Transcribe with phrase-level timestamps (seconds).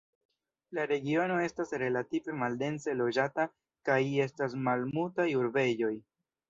[0.77, 3.49] La regiono estas relative maldense loĝata,
[3.91, 5.97] kaj estas malmultaj urbegoj.